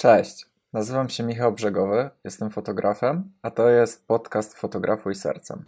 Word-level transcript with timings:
Cześć, 0.00 0.46
nazywam 0.72 1.08
się 1.08 1.22
Michał 1.22 1.52
Brzegowy, 1.52 2.10
jestem 2.24 2.50
fotografem, 2.50 3.32
a 3.42 3.50
to 3.50 3.68
jest 3.68 4.06
podcast 4.06 4.58
Fotografuj 4.58 5.14
Sercem. 5.14 5.64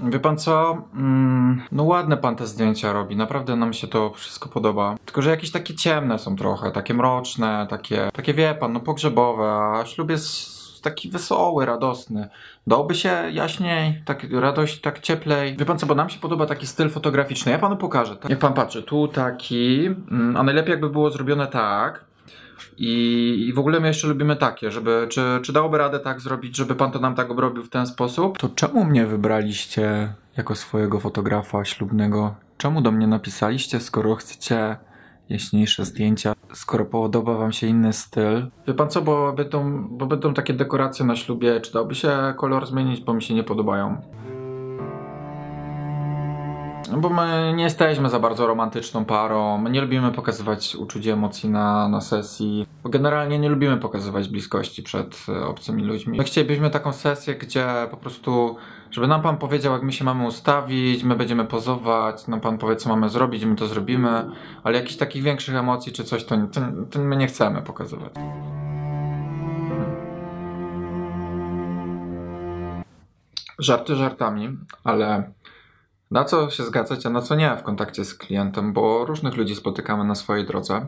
Wie 0.00 0.20
pan 0.20 0.38
co? 0.38 0.82
Mm, 0.94 1.62
no 1.72 1.84
ładne 1.84 2.16
pan 2.16 2.36
te 2.36 2.46
zdjęcia 2.46 2.92
robi, 2.92 3.16
naprawdę 3.16 3.56
nam 3.56 3.72
się 3.72 3.86
to 3.86 4.10
wszystko 4.10 4.48
podoba. 4.48 4.96
Tylko, 5.04 5.22
że 5.22 5.30
jakieś 5.30 5.50
takie 5.50 5.74
ciemne 5.74 6.18
są 6.18 6.36
trochę, 6.36 6.70
takie 6.70 6.94
mroczne, 6.94 7.66
takie, 7.70 8.10
takie 8.12 8.34
wie 8.34 8.54
pan, 8.54 8.72
no 8.72 8.80
pogrzebowe, 8.80 9.52
a 9.52 9.86
ślub 9.86 10.10
jest 10.10 10.53
taki 10.84 11.10
wesoły, 11.10 11.66
radosny. 11.66 12.28
Dałby 12.66 12.94
się 12.94 13.22
jaśniej, 13.32 14.02
tak 14.04 14.26
radość, 14.32 14.80
tak 14.80 15.00
cieplej. 15.00 15.56
Wie 15.56 15.64
pan 15.64 15.78
co, 15.78 15.86
bo 15.86 15.94
nam 15.94 16.10
się 16.10 16.20
podoba 16.20 16.46
taki 16.46 16.66
styl 16.66 16.90
fotograficzny. 16.90 17.52
Ja 17.52 17.58
panu 17.58 17.76
pokażę. 17.76 18.16
Tak? 18.16 18.30
Jak 18.30 18.38
pan 18.38 18.54
patrzy, 18.54 18.82
tu 18.82 19.08
taki, 19.08 19.86
mm, 19.86 20.36
a 20.36 20.42
najlepiej 20.42 20.70
jakby 20.70 20.90
było 20.90 21.10
zrobione 21.10 21.46
tak. 21.46 22.04
I, 22.78 23.46
I 23.48 23.52
w 23.52 23.58
ogóle 23.58 23.80
my 23.80 23.88
jeszcze 23.88 24.08
lubimy 24.08 24.36
takie, 24.36 24.70
żeby, 24.70 25.06
czy, 25.10 25.40
czy 25.42 25.52
dałoby 25.52 25.78
radę 25.78 26.00
tak 26.00 26.20
zrobić, 26.20 26.56
żeby 26.56 26.74
pan 26.74 26.90
to 26.90 26.98
nam 26.98 27.14
tak 27.14 27.30
obrobił 27.30 27.62
w 27.62 27.70
ten 27.70 27.86
sposób? 27.86 28.38
To 28.38 28.48
czemu 28.48 28.84
mnie 28.84 29.06
wybraliście 29.06 30.12
jako 30.36 30.54
swojego 30.54 31.00
fotografa 31.00 31.64
ślubnego? 31.64 32.34
Czemu 32.58 32.80
do 32.80 32.92
mnie 32.92 33.06
napisaliście, 33.06 33.80
skoro 33.80 34.14
chcecie 34.14 34.76
jaśniejsze 35.28 35.84
zdjęcia, 35.84 36.32
skoro 36.54 36.84
podoba 36.84 37.34
wam 37.34 37.52
się 37.52 37.66
inny 37.66 37.92
styl? 37.92 38.46
Wie 38.66 38.74
pan 38.74 38.90
co, 38.90 39.02
bo 39.02 39.32
będą, 39.32 39.88
bo 39.88 40.06
będą 40.06 40.34
takie 40.34 40.54
dekoracje 40.54 41.06
na 41.06 41.16
ślubie, 41.16 41.60
czy 41.60 41.72
dałoby 41.72 41.94
się 41.94 42.34
kolor 42.36 42.66
zmienić, 42.66 43.00
bo 43.00 43.14
mi 43.14 43.22
się 43.22 43.34
nie 43.34 43.44
podobają. 43.44 44.02
No 46.94 47.00
bo 47.00 47.08
my 47.08 47.52
nie 47.56 47.64
jesteśmy 47.64 48.10
za 48.10 48.20
bardzo 48.20 48.46
romantyczną 48.46 49.04
parą, 49.04 49.58
my 49.58 49.70
nie 49.70 49.80
lubimy 49.80 50.12
pokazywać 50.12 50.76
uczuć 50.76 51.06
i 51.06 51.10
emocji 51.10 51.48
na, 51.48 51.88
na 51.88 52.00
sesji. 52.00 52.66
Generalnie 52.84 53.38
nie 53.38 53.48
lubimy 53.48 53.76
pokazywać 53.76 54.28
bliskości 54.28 54.82
przed 54.82 55.26
e, 55.28 55.46
obcymi 55.46 55.84
ludźmi. 55.84 56.18
My 56.18 56.24
chcielibyśmy 56.24 56.70
taką 56.70 56.92
sesję, 56.92 57.34
gdzie 57.34 57.66
po 57.90 57.96
prostu, 57.96 58.56
żeby 58.90 59.06
nam 59.06 59.22
pan 59.22 59.36
powiedział, 59.36 59.72
jak 59.72 59.82
my 59.82 59.92
się 59.92 60.04
mamy 60.04 60.26
ustawić, 60.26 61.04
my 61.04 61.16
będziemy 61.16 61.44
pozować, 61.44 62.26
nam 62.26 62.40
pan 62.40 62.58
powie, 62.58 62.76
co 62.76 62.88
mamy 62.88 63.08
zrobić, 63.08 63.44
my 63.44 63.56
to 63.56 63.66
zrobimy, 63.66 64.30
ale 64.64 64.78
jakichś 64.78 64.96
takich 64.96 65.22
większych 65.22 65.54
emocji 65.54 65.92
czy 65.92 66.04
coś, 66.04 66.24
to, 66.24 66.36
to, 66.52 66.60
to 66.90 66.98
my 66.98 67.16
nie 67.16 67.26
chcemy 67.26 67.62
pokazywać. 67.62 68.12
Żarty 73.58 73.96
żartami, 73.96 74.48
ale 74.84 75.32
na 76.14 76.24
co 76.24 76.50
się 76.50 76.64
zgadzać, 76.64 77.06
a 77.06 77.10
na 77.10 77.22
co 77.22 77.34
nie 77.34 77.56
w 77.56 77.62
kontakcie 77.62 78.04
z 78.04 78.14
klientem, 78.14 78.72
bo 78.72 79.04
różnych 79.04 79.36
ludzi 79.36 79.54
spotykamy 79.54 80.04
na 80.04 80.14
swojej 80.14 80.46
drodze. 80.46 80.86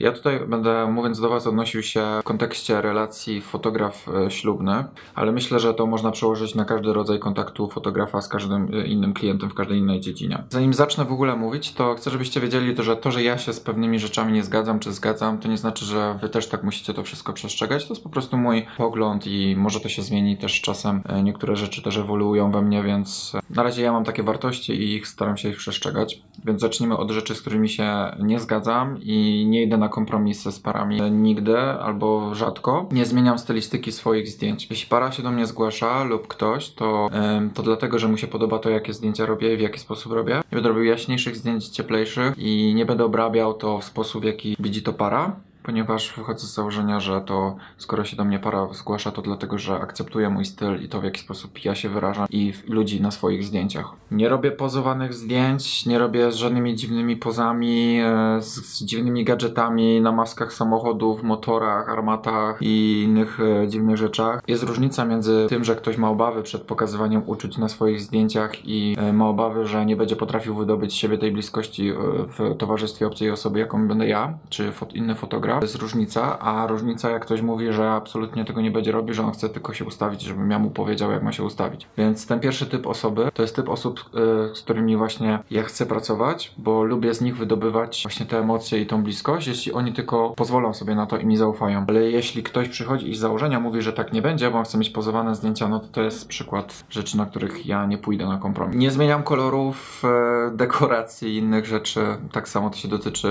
Ja 0.00 0.12
tutaj 0.12 0.40
będę, 0.48 0.86
mówiąc 0.92 1.20
do 1.20 1.28
Was, 1.28 1.46
odnosił 1.46 1.82
się 1.82 2.02
w 2.20 2.24
kontekście 2.24 2.82
relacji 2.82 3.42
fotograf-ślubny, 3.42 4.84
ale 5.14 5.32
myślę, 5.32 5.60
że 5.60 5.74
to 5.74 5.86
można 5.86 6.10
przełożyć 6.10 6.54
na 6.54 6.64
każdy 6.64 6.92
rodzaj 6.92 7.18
kontaktu 7.18 7.68
fotografa 7.68 8.20
z 8.20 8.28
każdym 8.28 8.68
e, 8.74 8.86
innym 8.86 9.14
klientem 9.14 9.50
w 9.50 9.54
każdej 9.54 9.78
innej 9.78 10.00
dziedzinie. 10.00 10.44
Zanim 10.48 10.74
zacznę 10.74 11.04
w 11.04 11.12
ogóle 11.12 11.36
mówić, 11.36 11.72
to 11.72 11.94
chcę, 11.94 12.10
żebyście 12.10 12.40
wiedzieli, 12.40 12.74
to, 12.74 12.82
że 12.82 12.96
to, 12.96 13.10
że 13.10 13.22
ja 13.22 13.38
się 13.38 13.52
z 13.52 13.60
pewnymi 13.60 13.98
rzeczami 13.98 14.32
nie 14.32 14.42
zgadzam 14.44 14.78
czy 14.78 14.92
zgadzam, 14.92 15.38
to 15.38 15.48
nie 15.48 15.58
znaczy, 15.58 15.84
że 15.84 16.18
Wy 16.20 16.28
też 16.28 16.48
tak 16.48 16.62
musicie 16.62 16.94
to 16.94 17.02
wszystko 17.02 17.32
przestrzegać. 17.32 17.86
To 17.86 17.94
jest 17.94 18.04
po 18.04 18.10
prostu 18.10 18.36
mój 18.36 18.66
pogląd 18.76 19.26
i 19.26 19.56
może 19.56 19.80
to 19.80 19.88
się 19.88 20.02
zmieni 20.02 20.36
też 20.36 20.60
czasem. 20.60 21.02
E, 21.08 21.22
niektóre 21.22 21.56
rzeczy 21.56 21.82
też 21.82 21.96
ewoluują 21.96 22.50
we 22.50 22.62
mnie, 22.62 22.82
więc 22.82 23.32
e, 23.34 23.54
na 23.54 23.62
razie 23.62 23.82
ja 23.82 23.92
mam 23.92 24.04
takie 24.04 24.22
wartości 24.22 24.72
i 24.72 24.94
ich 24.94 25.08
staram 25.08 25.36
się 25.36 25.48
ich 25.48 25.56
przestrzegać. 25.56 26.22
Więc 26.44 26.60
zacznijmy 26.60 26.96
od 26.96 27.10
rzeczy, 27.10 27.34
z 27.34 27.40
którymi 27.40 27.68
się 27.68 28.16
nie 28.18 28.40
zgadzam 28.40 28.98
i 29.02 29.46
nie 29.48 29.62
idę 29.62 29.76
na 29.78 29.87
kompromisy 29.88 30.52
z 30.52 30.60
parami 30.60 31.00
nigdy 31.10 31.58
albo 31.58 32.34
rzadko. 32.34 32.88
Nie 32.92 33.06
zmieniam 33.06 33.38
stylistyki 33.38 33.92
swoich 33.92 34.28
zdjęć. 34.28 34.66
Jeśli 34.70 34.88
para 34.88 35.12
się 35.12 35.22
do 35.22 35.30
mnie 35.30 35.46
zgłasza 35.46 36.04
lub 36.04 36.28
ktoś, 36.28 36.70
to, 36.70 37.10
to 37.54 37.62
dlatego, 37.62 37.98
że 37.98 38.08
mu 38.08 38.16
się 38.16 38.26
podoba 38.26 38.58
to, 38.58 38.70
jakie 38.70 38.92
zdjęcia 38.92 39.26
robię 39.26 39.54
i 39.54 39.56
w 39.56 39.60
jaki 39.60 39.78
sposób 39.78 40.12
robię. 40.12 40.34
Nie 40.34 40.56
będę 40.56 40.68
robił 40.68 40.84
jaśniejszych 40.84 41.36
zdjęć, 41.36 41.68
cieplejszych 41.68 42.34
i 42.38 42.74
nie 42.74 42.86
będę 42.86 43.04
obrabiał 43.04 43.54
to 43.54 43.78
w 43.78 43.84
sposób, 43.84 44.22
w 44.22 44.24
jaki 44.24 44.56
widzi 44.58 44.82
to 44.82 44.92
para 44.92 45.36
ponieważ 45.68 46.12
wychodzę 46.16 46.46
z 46.46 46.54
założenia, 46.54 47.00
że 47.00 47.20
to 47.20 47.56
skoro 47.76 48.04
się 48.04 48.16
do 48.16 48.24
mnie 48.24 48.38
para 48.38 48.68
zgłasza, 48.72 49.10
to 49.10 49.22
dlatego, 49.22 49.58
że 49.58 49.74
akceptuje 49.74 50.28
mój 50.28 50.44
styl 50.44 50.82
i 50.82 50.88
to 50.88 51.00
w 51.00 51.04
jaki 51.04 51.20
sposób 51.20 51.64
ja 51.64 51.74
się 51.74 51.88
wyrażam 51.88 52.26
i 52.30 52.52
ludzi 52.68 53.00
na 53.00 53.10
swoich 53.10 53.44
zdjęciach. 53.44 53.86
Nie 54.10 54.28
robię 54.28 54.50
pozowanych 54.50 55.14
zdjęć, 55.14 55.86
nie 55.86 55.98
robię 55.98 56.32
z 56.32 56.34
żadnymi 56.34 56.76
dziwnymi 56.76 57.16
pozami, 57.16 58.00
e, 58.00 58.42
z, 58.42 58.54
z 58.54 58.84
dziwnymi 58.84 59.24
gadżetami 59.24 60.00
na 60.00 60.12
maskach 60.12 60.52
samochodów, 60.52 61.22
motorach, 61.22 61.88
armatach 61.88 62.58
i 62.60 63.02
innych 63.02 63.38
e, 63.40 63.68
dziwnych 63.68 63.96
rzeczach. 63.96 64.42
Jest 64.48 64.62
różnica 64.62 65.04
między 65.04 65.46
tym, 65.48 65.64
że 65.64 65.76
ktoś 65.76 65.96
ma 65.96 66.10
obawy 66.10 66.42
przed 66.42 66.62
pokazywaniem 66.62 67.22
uczuć 67.26 67.58
na 67.58 67.68
swoich 67.68 68.00
zdjęciach 68.00 68.66
i 68.68 68.96
e, 68.98 69.12
ma 69.12 69.28
obawy, 69.28 69.66
że 69.66 69.86
nie 69.86 69.96
będzie 69.96 70.16
potrafił 70.16 70.54
wydobyć 70.54 70.92
z 70.92 70.96
siebie 70.96 71.18
tej 71.18 71.32
bliskości 71.32 71.92
w 72.38 72.56
towarzystwie 72.58 73.06
obcej 73.06 73.30
osoby, 73.30 73.58
jaką 73.58 73.88
będę 73.88 74.08
ja, 74.08 74.38
czy 74.48 74.72
fot 74.72 74.94
inny 74.94 75.14
fotograf 75.14 75.57
to 75.60 75.64
jest 75.64 75.76
różnica, 75.76 76.38
a 76.38 76.66
różnica 76.66 77.10
jak 77.10 77.22
ktoś 77.22 77.42
mówi, 77.42 77.72
że 77.72 77.90
absolutnie 77.90 78.44
tego 78.44 78.60
nie 78.60 78.70
będzie 78.70 78.92
robić, 78.92 79.16
że 79.16 79.22
on 79.22 79.32
chce 79.32 79.48
tylko 79.48 79.72
się 79.72 79.84
ustawić, 79.84 80.22
żebym 80.22 80.50
ja 80.50 80.58
mu 80.58 80.70
powiedział, 80.70 81.10
jak 81.10 81.22
ma 81.22 81.32
się 81.32 81.44
ustawić. 81.44 81.86
Więc 81.98 82.26
ten 82.26 82.40
pierwszy 82.40 82.66
typ 82.66 82.86
osoby 82.86 83.28
to 83.34 83.42
jest 83.42 83.56
typ 83.56 83.68
osób, 83.68 84.04
yy, 84.14 84.54
z 84.54 84.62
którymi 84.62 84.96
właśnie 84.96 85.38
ja 85.50 85.62
chcę 85.62 85.86
pracować, 85.86 86.54
bo 86.58 86.84
lubię 86.84 87.14
z 87.14 87.20
nich 87.20 87.36
wydobywać 87.36 88.00
właśnie 88.02 88.26
te 88.26 88.38
emocje 88.38 88.80
i 88.80 88.86
tą 88.86 89.02
bliskość, 89.02 89.46
jeśli 89.46 89.72
oni 89.72 89.92
tylko 89.92 90.30
pozwolą 90.30 90.74
sobie 90.74 90.94
na 90.94 91.06
to 91.06 91.18
i 91.18 91.26
mi 91.26 91.36
zaufają. 91.36 91.84
Ale 91.88 92.10
jeśli 92.10 92.42
ktoś 92.42 92.68
przychodzi 92.68 93.10
i 93.10 93.14
z 93.14 93.18
założenia 93.18 93.60
mówi, 93.60 93.82
że 93.82 93.92
tak 93.92 94.12
nie 94.12 94.22
będzie, 94.22 94.50
bo 94.50 94.58
on 94.58 94.64
chce 94.64 94.78
mieć 94.78 94.90
pozowane 94.90 95.34
zdjęcia, 95.34 95.68
no 95.68 95.80
to 95.80 95.86
to 95.86 96.02
jest 96.02 96.28
przykład 96.28 96.84
rzeczy, 96.90 97.16
na 97.16 97.26
których 97.26 97.66
ja 97.66 97.86
nie 97.86 97.98
pójdę 97.98 98.26
na 98.26 98.38
kompromis. 98.38 98.76
Nie 98.76 98.90
zmieniam 98.90 99.22
kolorów, 99.22 100.02
yy, 100.50 100.56
dekoracji 100.56 101.28
i 101.28 101.36
innych 101.36 101.66
rzeczy. 101.66 102.00
Tak 102.32 102.48
samo 102.48 102.70
to 102.70 102.76
się 102.76 102.88
dotyczy 102.88 103.28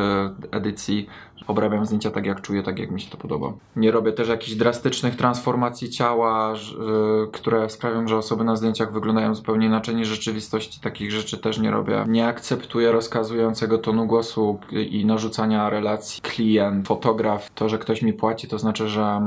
edycji. 0.51 1.07
Obrabiam 1.47 1.85
zdjęcia 1.85 2.11
tak 2.11 2.25
jak 2.25 2.41
czuję, 2.41 2.63
tak 2.63 2.79
jak 2.79 2.91
mi 2.91 3.01
się 3.01 3.09
to 3.11 3.17
podoba. 3.17 3.53
Nie 3.75 3.91
robię 3.91 4.11
też 4.11 4.27
jakichś 4.27 4.55
drastycznych 4.55 5.15
transformacji 5.15 5.89
ciała, 5.89 6.53
które 7.31 7.69
sprawią, 7.69 8.07
że 8.07 8.17
osoby 8.17 8.43
na 8.43 8.55
zdjęciach 8.55 8.93
wyglądają 8.93 9.35
zupełnie 9.35 9.65
inaczej 9.65 9.95
niż 9.95 10.07
rzeczywistości. 10.07 10.79
Takich 10.81 11.11
rzeczy 11.11 11.37
też 11.37 11.59
nie 11.59 11.71
robię. 11.71 12.05
Nie 12.07 12.27
akceptuję 12.27 12.91
rozkazującego 12.91 13.77
tonu 13.77 14.05
głosu 14.05 14.59
i 14.71 15.05
narzucania 15.05 15.69
relacji 15.69 16.21
klient, 16.21 16.87
fotograf. 16.87 17.49
To, 17.55 17.69
że 17.69 17.77
ktoś 17.77 18.01
mi 18.01 18.13
płaci, 18.13 18.47
to 18.47 18.59
znaczy, 18.59 18.87
że 18.87 19.19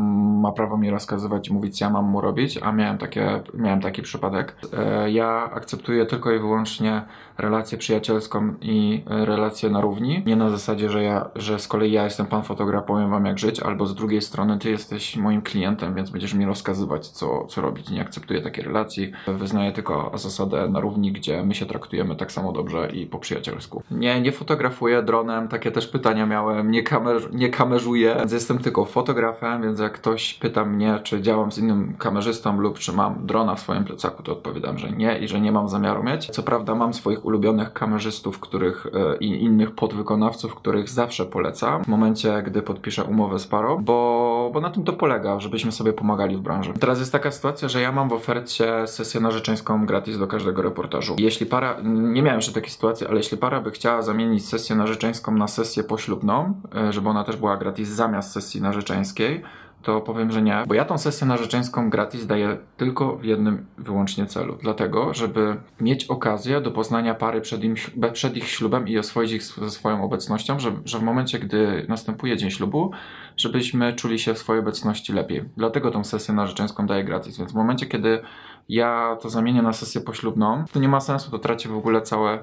ma 0.43 0.53
prawo 0.53 0.77
mi 0.77 0.91
rozkazywać 0.91 1.49
i 1.49 1.53
mówić, 1.53 1.81
ja 1.81 1.91
mam 1.91 2.05
mu 2.05 2.21
robić, 2.21 2.59
a 2.63 2.73
miałem, 2.73 2.99
takie, 2.99 3.43
miałem 3.55 3.81
taki 3.81 4.03
przypadek. 4.03 4.57
E, 4.73 5.11
ja 5.11 5.51
akceptuję 5.55 6.07
tylko 6.07 6.33
i 6.33 6.39
wyłącznie 6.39 7.03
relację 7.39 7.79
przyjacielską 7.79 8.55
i 8.61 9.03
relację 9.07 9.71
na 9.71 9.81
równi. 9.81 10.23
Nie 10.27 10.37
na 10.37 10.51
zasadzie, 10.51 10.91
że 10.91 11.03
ja, 11.03 11.31
że 11.35 11.59
z 11.59 11.69
kolei 11.69 11.93
ja 11.93 12.00
jestem 12.05 12.27
pan 12.27 12.43
fotograf, 12.43 12.85
powiem 12.85 13.11
wam 13.11 13.27
jak 13.27 13.39
żyć, 13.39 13.61
albo 13.61 13.87
z 13.87 13.95
drugiej 13.95 14.23
strony 14.23 14.59
ty 14.59 14.71
jesteś 14.71 15.17
moim 15.17 15.43
klientem, 15.43 15.95
więc 15.95 16.11
będziesz 16.11 16.35
mi 16.35 16.45
rozkazywać, 16.45 17.09
co, 17.09 17.45
co 17.45 17.61
robić. 17.61 17.91
Nie 17.91 18.01
akceptuję 18.01 18.43
takiej 18.43 18.65
relacji. 18.65 19.13
Wyznaję 19.27 19.73
tylko 19.73 20.13
zasadę 20.15 20.69
na 20.69 20.81
równi, 20.81 21.13
gdzie 21.13 21.43
my 21.43 21.55
się 21.55 21.67
traktujemy 21.67 22.17
tak 22.17 22.33
samo 22.33 22.53
dobrze 22.53 22.91
i 22.93 23.07
po 23.07 23.19
przyjacielsku. 23.19 23.83
Nie, 23.91 24.21
nie 24.21 24.33
fotografuję 24.33 25.03
dronem, 25.03 25.49
takie 25.49 25.71
też 25.71 25.87
pytania 25.87 26.27
miałem, 26.27 26.71
nie, 26.71 26.83
kamer, 26.83 27.35
nie 27.35 27.49
kamerzuję, 27.49 28.15
więc 28.19 28.33
jestem 28.33 28.59
tylko 28.59 28.85
fotografem, 28.85 29.63
więc 29.63 29.81
jak 29.81 29.93
ktoś 29.93 30.35
pyta 30.35 30.65
mnie, 30.65 31.01
czy 31.03 31.23
działam 31.23 31.53
z 31.53 31.59
innym 31.59 31.95
kamerzystą 31.99 32.61
lub 32.61 32.79
czy 32.79 32.93
mam 32.93 33.27
drona 33.27 33.55
w 33.55 33.61
swoim 33.61 33.85
plecaku, 33.85 34.23
to 34.23 34.33
odpowiadam, 34.33 34.79
że 34.79 34.91
nie 34.91 35.19
i 35.19 35.29
że 35.29 35.41
nie 35.41 35.53
mam 35.53 35.69
zamiaru 35.69 36.03
mieć. 36.03 36.27
Co 36.27 36.43
prawda 36.43 36.75
mam 36.75 36.95
swoich 36.95 37.25
ulubionych 37.25 37.73
kamerzystów, 37.73 38.41
których 38.41 38.87
e, 38.87 39.17
i 39.17 39.45
innych 39.45 39.71
podwykonawców, 39.71 40.55
których 40.55 40.89
zawsze 40.89 41.27
polecam 41.27 41.83
momencie, 41.91 42.43
gdy 42.43 42.63
podpiszę 42.63 43.05
umowę 43.05 43.39
z 43.39 43.47
parą, 43.47 43.79
bo, 43.85 44.51
bo 44.55 44.61
na 44.61 44.71
tym 44.71 44.85
to 44.85 44.93
polega, 44.93 45.41
żebyśmy 45.41 45.73
sobie 45.73 45.93
pomagali 45.93 46.37
w 46.37 46.41
branży. 46.41 46.73
Teraz 46.81 46.99
jest 46.99 47.13
taka 47.13 47.31
sytuacja, 47.31 47.69
że 47.69 47.81
ja 47.81 47.93
mam 47.93 48.09
w 48.09 48.13
ofercie 48.13 48.87
sesję 48.87 49.21
narzeczeńską 49.21 49.87
gratis 49.87 50.19
do 50.19 50.27
każdego 50.27 50.63
reportażu. 50.63 51.17
Jeśli 51.19 51.47
para, 51.47 51.77
nie 51.85 52.23
miałem 52.23 52.39
jeszcze 52.39 52.53
takiej 52.53 52.71
sytuacji, 52.71 53.07
ale 53.07 53.17
jeśli 53.17 53.39
para 53.39 53.61
by 53.61 53.71
chciała 53.71 54.03
zamienić 54.03 54.49
sesję 54.49 54.77
narzeczeńską 54.77 55.35
na 55.35 55.49
sesję 55.49 55.85
poślubną, 55.85 56.55
e, 56.77 56.93
żeby 56.93 57.09
ona 57.09 57.25
też 57.25 57.37
była 57.37 57.57
gratis 57.57 57.89
zamiast 57.89 58.33
sesji 58.33 58.63
narzeczeńskiej, 58.63 59.43
to 59.83 60.01
powiem, 60.01 60.33
że 60.33 60.43
nie, 60.43 60.65
bo 60.67 60.75
ja 60.75 60.85
tą 60.85 60.99
sesję 60.99 61.27
narzeczeńską 61.27 61.91
gratis 61.91 62.27
daję 62.27 62.59
tylko 62.77 63.17
w 63.17 63.25
jednym 63.25 63.67
wyłącznie 63.79 64.27
celu. 64.27 64.59
Dlatego, 64.63 65.15
żeby 65.15 65.57
mieć 65.81 66.05
okazję 66.05 66.61
do 66.61 66.71
poznania 66.71 67.15
pary 67.15 67.41
przed, 67.41 67.65
im, 67.65 67.75
przed 68.13 68.37
ich 68.37 68.49
ślubem 68.49 68.89
i 68.89 68.99
oswoić 68.99 69.33
ich 69.33 69.43
ze 69.43 69.71
swoją 69.71 70.05
obecnością, 70.05 70.61
że, 70.61 70.73
że 70.85 70.99
w 70.99 71.03
momencie, 71.03 71.39
gdy 71.39 71.87
następuje 71.89 72.37
dzień 72.37 72.51
ślubu, 72.51 72.91
żebyśmy 73.37 73.93
czuli 73.93 74.19
się 74.19 74.35
w 74.35 74.39
swojej 74.39 74.63
obecności 74.63 75.13
lepiej. 75.13 75.45
Dlatego 75.57 75.91
tą 75.91 76.05
sesję 76.05 76.35
narzeczeńską 76.35 76.87
daję 76.87 77.05
gratis. 77.05 77.39
Więc 77.39 77.53
w 77.53 77.55
momencie, 77.55 77.87
kiedy 77.87 78.23
ja 78.71 79.17
to 79.21 79.31
zamienię 79.31 79.63
na 79.63 79.73
sesję 79.73 80.01
poślubną, 80.01 80.65
to 80.73 80.81
nie 80.81 80.89
ma 80.89 81.01
sensu, 81.01 81.31
to 81.31 81.39
traci 81.39 81.69
w 81.69 81.77
ogóle 81.77 82.03
całe, 82.03 82.39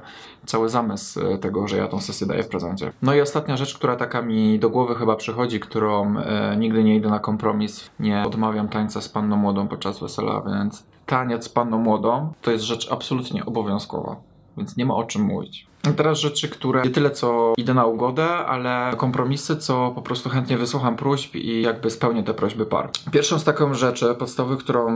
cały 0.46 0.70
zamysł 0.70 1.28
e, 1.28 1.38
tego, 1.38 1.68
że 1.68 1.78
ja 1.78 1.88
tą 1.88 2.02
sesję 2.02 2.28
daję 2.28 2.44
w 2.44 2.48
prezencie. 2.48 2.92
No 3.02 3.14
i 3.14 3.22
ostatnia 3.22 3.58
rzecz, 3.58 3.78
która 3.78 3.96
taka 3.96 4.22
mi 4.22 4.60
do 4.60 4.70
głowy 4.70 4.96
chyba 4.96 5.16
przychodzi, 5.16 5.60
którą 5.60 6.18
e, 6.18 6.58
nigdy 6.58 6.84
nie 6.84 6.96
idę 6.96 7.10
na 7.10 7.20
kompromis, 7.20 7.90
nie 8.00 8.24
odmawiam 8.24 8.68
tańca 8.68 9.02
z 9.02 9.10
panną 9.10 9.36
młodą 9.36 9.68
podczas 9.68 10.00
wesela, 10.00 10.42
więc 10.42 10.84
taniec 11.06 11.46
z 11.46 11.50
panną 11.50 11.78
młodą 11.78 12.34
to 12.42 12.52
jest 12.52 12.64
rzecz 12.64 12.92
absolutnie 12.92 13.46
obowiązkowa, 13.46 14.16
więc 14.58 14.78
nie 14.78 14.86
ma 14.86 14.96
o 14.96 15.04
czym 15.04 15.22
mówić. 15.22 15.68
I 15.92 15.94
teraz 15.94 16.20
rzeczy, 16.20 16.50
które 16.50 16.82
nie 16.82 16.90
tyle 16.90 17.12
co 17.12 17.54
idę 17.58 17.74
na 17.74 17.86
ugodę, 17.86 18.28
ale 18.28 18.94
kompromisy, 18.98 19.58
co 19.58 19.92
po 19.96 20.02
prostu 20.02 20.30
chętnie 20.30 20.58
wysłucham 20.58 20.96
próśb 20.96 21.36
i 21.36 21.62
jakby 21.62 21.90
spełnię 21.90 22.24
te 22.24 22.34
prośby 22.34 22.66
par. 22.66 22.90
Pierwszą 23.12 23.40
z 23.40 23.44
taką 23.44 23.74
rzeczy 23.74 24.16
podstawowych, 24.16 24.60
którą 24.60 24.88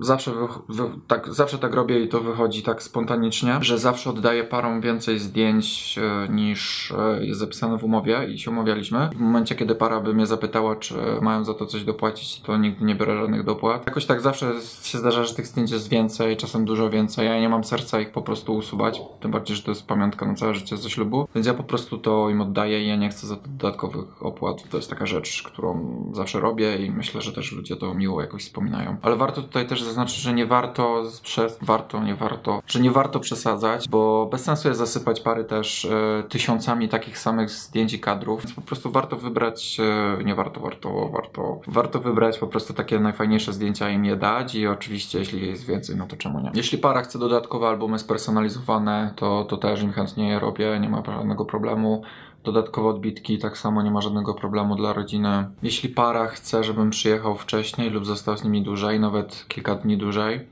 zawsze, 0.00 0.30
wy, 0.30 0.46
wy, 0.68 0.82
tak, 1.06 1.34
zawsze 1.34 1.58
tak 1.58 1.74
robię 1.74 2.00
i 2.00 2.08
to 2.08 2.20
wychodzi 2.20 2.62
tak 2.62 2.82
spontanicznie, 2.82 3.58
że 3.60 3.78
zawsze 3.78 4.10
oddaję 4.10 4.44
parom 4.44 4.80
więcej 4.80 5.18
zdjęć 5.18 5.98
e, 5.98 6.28
niż 6.28 6.92
e, 6.92 7.24
jest 7.24 7.40
zapisane 7.40 7.78
w 7.78 7.84
umowie 7.84 8.26
i 8.28 8.38
się 8.38 8.50
umawialiśmy. 8.50 9.10
W 9.14 9.20
momencie, 9.20 9.54
kiedy 9.54 9.74
para 9.74 10.00
by 10.00 10.14
mnie 10.14 10.26
zapytała, 10.26 10.76
czy 10.76 10.94
mają 11.22 11.44
za 11.44 11.54
to 11.54 11.66
coś 11.66 11.84
dopłacić, 11.84 12.40
to 12.40 12.56
nigdy 12.56 12.84
nie 12.84 12.94
biorę 12.94 13.20
żadnych 13.20 13.44
dopłat. 13.44 13.86
Jakoś 13.86 14.06
tak 14.06 14.20
zawsze 14.20 14.52
się 14.82 14.98
zdarza, 14.98 15.24
że 15.24 15.34
tych 15.34 15.46
zdjęć 15.46 15.70
jest 15.70 15.88
więcej, 15.88 16.36
czasem 16.36 16.64
dużo 16.64 16.90
więcej. 16.90 17.26
Ja 17.26 17.40
nie 17.40 17.48
mam 17.48 17.64
serca 17.64 18.00
ich 18.00 18.12
po 18.12 18.22
prostu 18.22 18.54
usuwać, 18.54 19.02
tym 19.20 19.30
bardziej, 19.30 19.56
że 19.56 19.62
to 19.62 19.70
jest 19.70 19.86
pamiątka 19.86 20.09
na 20.26 20.34
całe 20.34 20.54
życie 20.54 20.76
ze 20.76 20.90
ślubu, 20.90 21.28
więc 21.34 21.46
ja 21.46 21.54
po 21.54 21.62
prostu 21.62 21.98
to 21.98 22.30
im 22.30 22.40
oddaję 22.40 22.84
i 22.84 22.88
ja 22.88 22.96
nie 22.96 23.08
chcę 23.08 23.26
za 23.26 23.36
to 23.36 23.48
dodatkowych 23.48 24.22
opłat. 24.22 24.68
To 24.70 24.76
jest 24.76 24.90
taka 24.90 25.06
rzecz, 25.06 25.42
którą 25.42 26.04
zawsze 26.14 26.40
robię 26.40 26.76
i 26.76 26.90
myślę, 26.90 27.20
że 27.20 27.32
też 27.32 27.52
ludzie 27.52 27.76
to 27.76 27.94
miło 27.94 28.20
jakoś 28.20 28.44
wspominają. 28.44 28.96
Ale 29.02 29.16
warto 29.16 29.42
tutaj 29.42 29.66
też 29.66 29.82
zaznaczyć, 29.82 30.16
że 30.16 30.32
nie 30.32 30.46
warto 30.46 31.02
przez, 31.22 31.58
warto, 31.62 32.04
nie 32.04 32.14
warto, 32.14 32.62
że 32.66 32.80
nie 32.80 32.90
warto 32.90 33.20
przesadzać, 33.20 33.88
bo 33.88 34.28
bez 34.32 34.44
sensu 34.44 34.68
jest 34.68 34.80
zasypać 34.80 35.20
pary 35.20 35.44
też 35.44 35.84
e, 35.84 36.22
tysiącami 36.28 36.88
takich 36.88 37.18
samych 37.18 37.50
zdjęć 37.50 37.92
i 37.92 38.00
kadrów, 38.00 38.42
więc 38.42 38.54
po 38.54 38.62
prostu 38.62 38.90
warto 38.90 39.16
wybrać, 39.16 39.80
e, 40.20 40.24
nie 40.24 40.34
warto, 40.34 40.60
warto, 40.60 41.08
warto, 41.08 41.60
warto 41.66 42.00
wybrać 42.00 42.38
po 42.38 42.46
prostu 42.46 42.74
takie 42.74 43.00
najfajniejsze 43.00 43.52
zdjęcia 43.52 43.90
im 43.90 44.04
je 44.04 44.16
dać 44.16 44.54
i 44.54 44.66
oczywiście 44.66 45.18
jeśli 45.18 45.46
jest 45.46 45.66
więcej, 45.66 45.96
no 45.96 46.06
to 46.06 46.16
czemu 46.16 46.40
nie. 46.40 46.50
Jeśli 46.54 46.78
para 46.78 47.02
chce 47.02 47.18
dodatkowe 47.18 47.68
albumy 47.68 47.98
spersonalizowane, 47.98 49.12
to, 49.16 49.44
to 49.44 49.56
też 49.56 49.82
im 49.82 49.92
chętnie 50.00 50.28
je 50.28 50.38
robię, 50.38 50.78
nie 50.80 50.88
ma 50.88 51.02
żadnego 51.06 51.44
problemu. 51.44 52.02
Dodatkowe 52.44 52.88
odbitki, 52.88 53.38
tak 53.38 53.58
samo 53.58 53.82
nie 53.82 53.90
ma 53.90 54.00
żadnego 54.00 54.34
problemu 54.34 54.76
dla 54.76 54.92
rodziny. 54.92 55.50
Jeśli 55.62 55.88
para 55.88 56.26
chce, 56.26 56.64
żebym 56.64 56.90
przyjechał 56.90 57.36
wcześniej 57.36 57.90
lub 57.90 58.06
został 58.06 58.36
z 58.36 58.44
nimi 58.44 58.62
dłużej, 58.62 59.00
nawet 59.00 59.44
kilka 59.48 59.74
dni 59.74 59.96
dłużej, 59.96 60.46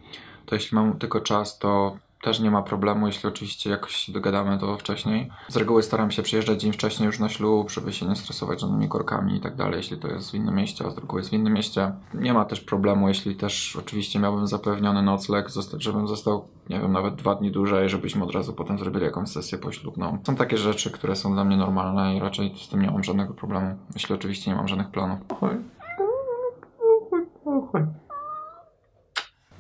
to 0.47 0.55
jeśli 0.55 0.75
mam 0.75 0.99
tylko 0.99 1.21
czas, 1.21 1.59
to 1.59 1.97
też 2.23 2.41
nie 2.41 2.51
ma 2.51 2.63
problemu, 2.63 3.07
jeśli 3.07 3.29
oczywiście 3.29 3.71
jakoś 3.71 3.97
się 3.97 4.13
dogadamy 4.13 4.59
to 4.59 4.77
wcześniej. 4.79 5.31
Z 5.49 5.57
reguły 5.57 5.83
staram 5.83 6.11
się 6.11 6.23
przyjeżdżać 6.23 6.61
dzień 6.61 6.73
wcześniej 6.73 7.07
już 7.07 7.19
na 7.19 7.29
ślub, 7.29 7.71
żeby 7.71 7.93
się 7.93 8.07
nie 8.07 8.17
stresować 8.17 8.61
żadnymi 8.61 8.89
korkami 8.89 9.37
i 9.37 9.41
tak 9.41 9.57
dalej, 9.57 9.77
jeśli 9.77 9.97
to 9.99 10.09
jest 10.09 10.31
w 10.31 10.35
innym 10.35 10.55
mieście, 10.55 10.85
a 10.87 10.91
z 10.91 10.99
reguły 10.99 11.21
jest 11.21 11.31
w 11.31 11.33
innym 11.33 11.53
mieście. 11.53 11.93
Nie 12.15 12.35
ma 12.35 12.45
też 12.45 12.61
problemu, 12.61 13.09
jeśli 13.09 13.37
też 13.37 13.77
oczywiście 13.77 14.19
miałbym 14.19 14.47
zapewniony 14.47 15.03
nocleg, 15.03 15.49
żebym 15.79 16.09
został, 16.09 16.49
nie 16.71 16.81
wiem, 16.81 16.93
nawet 16.93 17.15
dwa 17.15 17.35
dni 17.35 17.51
dłużej, 17.51 17.89
żebyśmy 17.89 18.25
od 18.25 18.33
razu 18.33 18.53
potem 18.53 18.79
zrobili 18.79 19.05
jakąś 19.05 19.29
sesję 19.29 19.59
poślubną. 19.59 20.19
Są 20.27 20.37
takie 20.37 20.57
rzeczy, 20.57 20.91
które 20.91 21.17
są 21.17 21.33
dla 21.33 21.45
mnie 21.45 21.57
normalne 21.57 22.17
i 22.17 22.21
raczej 22.21 22.55
z 22.57 22.69
tym 22.69 22.83
nie 22.83 22.91
mam 22.91 23.05
żadnego 23.05 23.35
problemu, 23.35 23.77
jeśli 23.95 24.15
oczywiście 24.15 24.51
nie 24.51 24.57
mam 24.57 24.69
żadnych 24.69 24.91
planów. 24.91 25.19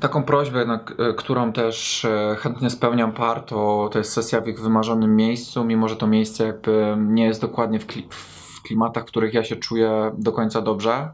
Taką 0.00 0.22
prośbę, 0.22 0.64
na, 0.64 0.80
którą 1.16 1.52
też 1.52 2.04
e, 2.04 2.36
chętnie 2.38 2.70
spełniam 2.70 3.12
par, 3.12 3.42
to, 3.42 3.88
to 3.92 3.98
jest 3.98 4.12
sesja 4.12 4.40
w 4.40 4.48
ich 4.48 4.60
wymarzonym 4.60 5.16
miejscu, 5.16 5.64
mimo 5.64 5.88
że 5.88 5.96
to 5.96 6.06
miejsce 6.06 6.46
jakby 6.46 6.96
nie 6.98 7.24
jest 7.24 7.40
dokładnie 7.40 7.80
w, 7.80 7.86
kli, 7.86 8.06
w 8.10 8.62
klimatach, 8.62 9.04
w 9.04 9.06
których 9.06 9.34
ja 9.34 9.44
się 9.44 9.56
czuję 9.56 10.12
do 10.18 10.32
końca 10.32 10.62
dobrze. 10.62 11.10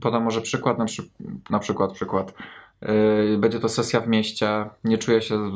Podam 0.00 0.24
może 0.24 0.40
przykład, 0.40 0.78
na, 0.78 0.84
przy, 0.84 1.02
na 1.50 1.58
przykład, 1.58 1.92
przykład. 1.92 2.34
Yy, 2.82 3.38
będzie 3.38 3.60
to 3.60 3.68
sesja 3.68 4.00
w 4.00 4.08
mieście, 4.08 4.70
nie 4.84 4.98
czuję 4.98 5.22
się, 5.22 5.50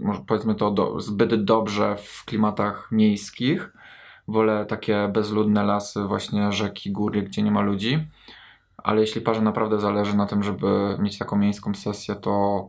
może 0.00 0.20
powiedzmy 0.26 0.54
to, 0.54 0.70
do, 0.70 1.00
zbyt 1.00 1.44
dobrze 1.44 1.96
w 1.96 2.24
klimatach 2.24 2.88
miejskich. 2.92 3.72
Wolę 4.28 4.66
takie 4.66 5.10
bezludne 5.12 5.64
lasy, 5.64 6.02
właśnie 6.02 6.52
rzeki, 6.52 6.90
góry, 6.90 7.22
gdzie 7.22 7.42
nie 7.42 7.50
ma 7.50 7.60
ludzi 7.60 8.06
ale 8.88 9.00
jeśli 9.00 9.20
parze 9.20 9.42
naprawdę 9.42 9.80
zależy 9.80 10.16
na 10.16 10.26
tym, 10.26 10.42
żeby 10.42 10.96
mieć 10.98 11.18
taką 11.18 11.36
miejską 11.36 11.74
sesję, 11.74 12.14
to, 12.14 12.68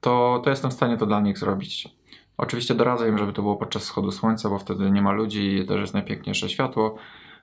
to, 0.00 0.40
to 0.44 0.50
jestem 0.50 0.70
w 0.70 0.74
stanie 0.74 0.96
to 0.96 1.06
dla 1.06 1.20
nich 1.20 1.38
zrobić. 1.38 1.88
Oczywiście 2.36 2.74
doradzę 2.74 3.08
im, 3.08 3.18
żeby 3.18 3.32
to 3.32 3.42
było 3.42 3.56
podczas 3.56 3.82
wschodu 3.82 4.12
słońca, 4.12 4.48
bo 4.48 4.58
wtedy 4.58 4.90
nie 4.90 5.02
ma 5.02 5.12
ludzi 5.12 5.56
i 5.56 5.66
też 5.66 5.80
jest 5.80 5.94
najpiękniejsze 5.94 6.48
światło, 6.48 6.96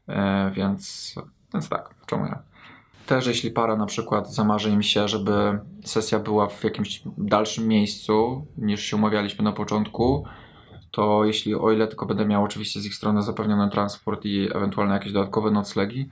e, 0.07 0.51
więc, 0.51 1.15
więc 1.53 1.69
tak, 1.69 1.95
czemu 2.05 2.25
nie? 2.25 2.35
Też 3.05 3.27
jeśli 3.27 3.51
para 3.51 3.75
na 3.75 3.85
przykład 3.85 4.33
zamarzy 4.33 4.69
im 4.69 4.83
się, 4.83 5.07
żeby 5.07 5.59
sesja 5.85 6.19
była 6.19 6.47
w 6.47 6.63
jakimś 6.63 7.01
dalszym 7.17 7.67
miejscu 7.67 8.45
niż 8.57 8.83
się 8.83 8.95
umawialiśmy 8.95 9.43
na 9.43 9.51
początku, 9.51 10.25
to 10.91 11.25
jeśli 11.25 11.55
o 11.55 11.71
ile 11.71 11.87
tylko 11.87 12.05
będę 12.05 12.25
miał 12.25 12.43
oczywiście 12.43 12.79
z 12.79 12.85
ich 12.85 12.95
strony 12.95 13.21
zapewniony 13.21 13.71
transport 13.71 14.25
i 14.25 14.49
ewentualne 14.55 14.93
jakieś 14.93 15.13
dodatkowe 15.13 15.51
noclegi, 15.51 16.09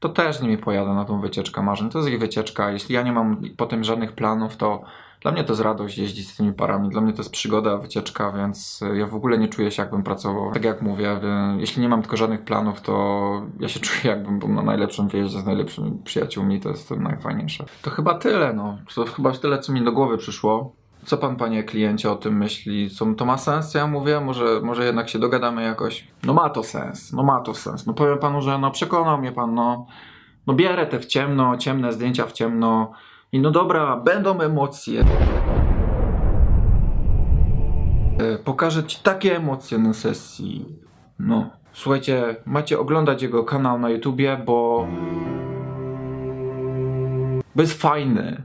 to 0.00 0.08
też 0.08 0.36
z 0.36 0.42
nimi 0.42 0.58
pojadę 0.58 0.94
na 0.94 1.04
tą 1.04 1.20
wycieczkę 1.20 1.62
marzeń. 1.62 1.90
To 1.90 1.98
jest 1.98 2.10
ich 2.10 2.20
wycieczka. 2.20 2.70
Jeśli 2.70 2.94
ja 2.94 3.02
nie 3.02 3.12
mam 3.12 3.42
potem 3.56 3.84
żadnych 3.84 4.12
planów, 4.12 4.56
to 4.56 4.84
dla 5.24 5.32
mnie 5.32 5.44
to 5.44 5.52
jest 5.52 5.62
radość 5.62 5.98
jeździć 5.98 6.28
z 6.28 6.36
tymi 6.36 6.52
parami. 6.52 6.88
Dla 6.88 7.00
mnie 7.00 7.12
to 7.12 7.18
jest 7.18 7.30
przygoda, 7.30 7.76
wycieczka, 7.76 8.32
więc 8.32 8.84
ja 8.94 9.06
w 9.06 9.14
ogóle 9.14 9.38
nie 9.38 9.48
czuję 9.48 9.70
się, 9.70 9.82
jakbym 9.82 10.02
pracował. 10.02 10.52
Tak 10.52 10.64
jak 10.64 10.82
mówię, 10.82 11.20
jeśli 11.58 11.82
nie 11.82 11.88
mam 11.88 12.02
tylko 12.02 12.16
żadnych 12.16 12.44
planów, 12.44 12.80
to 12.80 13.42
ja 13.60 13.68
się 13.68 13.80
czuję, 13.86 14.14
jakbym 14.14 14.38
był 14.38 14.48
na 14.48 14.62
najlepszym 14.62 15.08
wyjeździe 15.08 15.40
z 15.40 15.46
najlepszymi 15.46 15.98
przyjaciółmi. 16.04 16.60
To 16.60 16.68
jest 16.68 16.88
to 16.88 16.96
najfajniejsze. 16.96 17.64
To 17.82 17.90
chyba 17.90 18.14
tyle, 18.14 18.52
no. 18.52 18.78
To 18.94 19.04
chyba 19.04 19.32
tyle, 19.32 19.58
co 19.58 19.72
mi 19.72 19.84
do 19.84 19.92
głowy 19.92 20.18
przyszło. 20.18 20.72
Co 21.04 21.18
pan, 21.18 21.36
panie 21.36 21.64
kliencie, 21.64 22.10
o 22.10 22.16
tym 22.16 22.36
myśli? 22.36 22.90
Co, 22.90 23.14
to 23.14 23.24
ma 23.24 23.38
sens, 23.38 23.74
ja 23.74 23.86
mówię? 23.86 24.20
Może, 24.20 24.60
może 24.62 24.84
jednak 24.84 25.08
się 25.08 25.18
dogadamy 25.18 25.62
jakoś? 25.62 26.08
No 26.22 26.34
ma 26.34 26.50
to 26.50 26.62
sens, 26.62 27.12
no 27.12 27.22
ma 27.22 27.40
to 27.40 27.54
sens. 27.54 27.86
No 27.86 27.94
powiem 27.94 28.18
panu, 28.18 28.42
że 28.42 28.58
no 28.58 28.70
przekonał 28.70 29.18
mnie 29.18 29.32
pan, 29.32 29.54
no. 29.54 29.86
No 30.46 30.54
bierę 30.54 30.86
te 30.86 30.98
w 30.98 31.06
ciemno, 31.06 31.56
ciemne 31.56 31.92
zdjęcia 31.92 32.26
w 32.26 32.32
ciemno. 32.32 32.92
I 33.32 33.40
no 33.40 33.50
dobra, 33.50 33.96
będą 33.96 34.40
emocje. 34.40 35.04
E, 38.18 38.38
pokażę 38.38 38.84
ci 38.84 38.98
takie 39.02 39.36
emocje 39.36 39.78
na 39.78 39.92
sesji. 39.92 40.66
No. 41.18 41.50
Słuchajcie, 41.72 42.36
macie 42.46 42.78
oglądać 42.78 43.22
jego 43.22 43.44
kanał 43.44 43.78
na 43.78 43.90
YouTubie, 43.90 44.42
bo... 44.46 44.86
Bo 47.56 47.62
jest 47.62 47.82
fajny. 47.82 48.42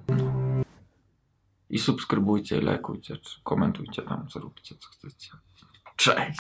I 1.69 1.79
subskrybujcie, 1.79 2.61
lajkujcie, 2.61 3.17
komentujcie 3.43 4.01
tam, 4.01 4.29
zróbcie 4.29 4.75
co 4.75 4.89
chcecie. 4.89 5.31
Cześć! 5.95 6.39